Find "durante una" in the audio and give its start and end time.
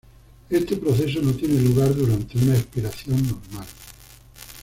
1.93-2.55